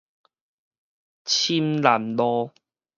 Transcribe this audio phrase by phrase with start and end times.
[1.27, 2.49] 深南路